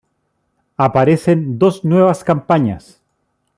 [0.77, 2.99] Aparecen dos nuevas campañas.